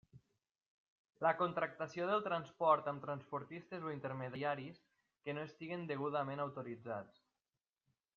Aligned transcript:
La 1.25 1.33
contractació 1.41 2.07
del 2.11 2.23
transport 2.27 2.89
amb 2.91 3.03
transportistes 3.03 3.85
o 3.89 3.93
intermediaris 3.97 4.81
que 5.27 5.37
no 5.39 5.45
estiguen 5.51 5.85
degudament 5.93 6.43
autoritzats. 6.47 7.21